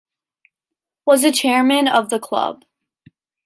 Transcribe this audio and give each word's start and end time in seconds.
Was 1.05 1.23
a 1.23 1.31
chairman 1.31 1.87
of 1.87 2.09
the 2.09 2.19
club. 2.19 2.65